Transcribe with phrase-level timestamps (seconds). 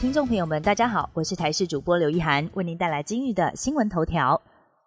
[0.00, 4.40] 听众朋友们，大家好，我是台视主播刘一涵，为您带来今日的新闻头条。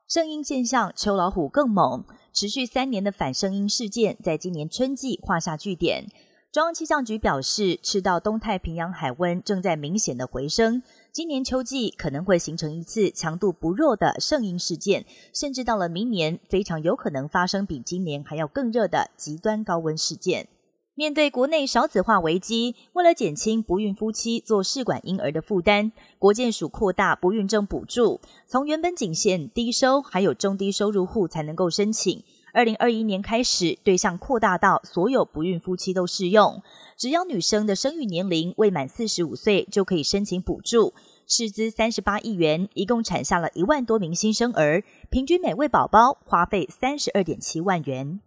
[0.08, 2.04] 圣婴现象，秋老虎更猛，
[2.34, 6.07] 持续三年的反圣婴事件，在今年春季画下句点。
[6.52, 10.82] 中央气象局表示，赤道东太平洋海温正在明显的回升，
[11.12, 20.48] 今年秋季可能会形成一次强度不弱的圣婴事件，甚至到了明年，非常有可能发生比今年还要更热的极端高温事件。
[20.96, 32.23] 面对国内少子化危机，为了减轻不孕夫妻做试管婴儿的负担，国建署扩大不孕症补助，从原本仅限低收还有中低收入户才能够申请。
[32.53, 36.61] 二零二一年开始，对象扩大到所有不孕夫妻都适用，
[36.95, 40.94] 只要女生的生育年龄未满四十五岁，就可以申请补助，
[41.25, 48.19] 斥资三十八亿元，一共产下了一万多名新生儿，平均每位宝宝花费三十二点七万元。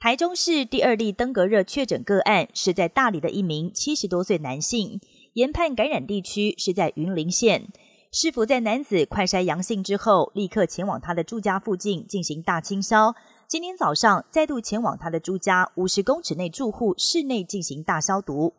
[0.00, 4.98] 台中市第二例登革热确诊个案是在大理的一名七十多岁男性，
[5.34, 7.68] 研判感染地区是在云林县。
[8.10, 13.14] 是否在男子快筛阳性之后，立刻前往他的住家附近进行大清消？
[13.46, 18.54] 今天早上再度前往他的住家五十公尺内住户室内进行大消毒。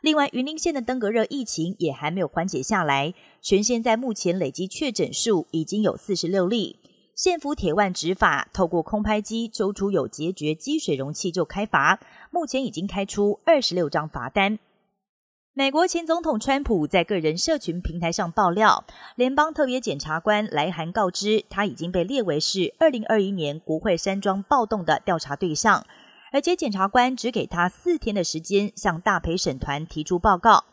[0.00, 6.78] 另外，云林县的登革热疫情也还没有缓解下来，全县在目前累积确诊数已经有四十六例。
[7.14, 12.00] 县府铁腕执法，透过空拍机揪出有结绝积水容器就开罚，
[12.32, 14.58] 目前已经开出二十六张罚单。
[15.52, 25.86] 美国前总统川普在个人社群平台上爆料，联邦特别检察官来函告知他已经被列为是二零二一年国会山庄暴动的调查对象，
[26.32, 30.64] 而且检察官只给他四天的时间向大陪审团提出报告。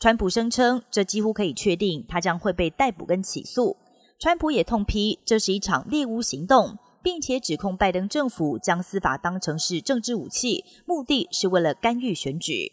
[0.00, 3.76] 川普声称，这几乎可以确定他将会被逮捕跟起诉。
[4.24, 12.72] 川普也痛批这是一场猎巫行动，并且指控拜登政府将司法当成是政治武器，目的是为了干预选举。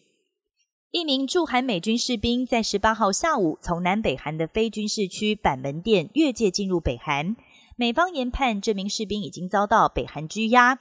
[0.92, 7.36] 一名驻韩美军士兵在十八号下午从南北韩的非军事区板门店越界进入北韩，
[7.75, 10.80] 美方研判这名士兵已经遭到北韩拘押。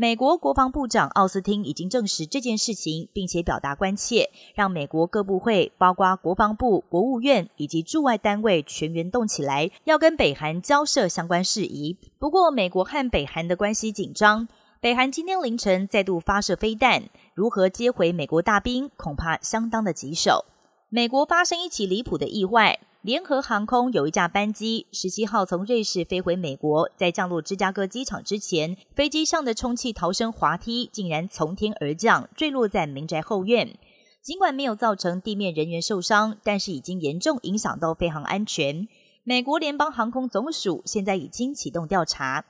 [0.00, 11.98] 美国国防部长奥斯汀已经证实这件事情，并且表达关切，让美国各部会，包括国防部、国务院以及驻外单位全员动起来，要跟北韩交涉相关事宜。
[12.18, 14.48] 不过，美国和北韩的关系紧张，
[14.80, 17.02] 北韩今天凌晨再度发射飞弹，
[17.34, 20.46] 如何接回美国大兵，恐怕相当的棘手。
[20.88, 22.80] 美国发生一起离谱的意外。
[23.02, 33.78] 联合航空有一架班机，十七号从瑞士飞回美国，在降落芝加哥机场之前，飞机上的充气逃生滑梯竟然从天而降，坠落在民宅后院。
[34.20, 38.86] 尽管没有造成地面人员受伤，但是已经严重影响到飞行安全。
[39.24, 42.44] 美国联邦航空总署现在已经启动调查。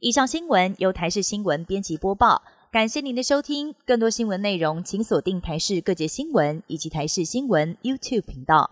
[0.00, 2.40] 以上新闻由台视新闻编辑播报，
[2.72, 3.74] 感谢您的收听。
[3.84, 8.70] 更多新闻内容，请锁定台视各界新闻以及台视新闻 YouTube 频道。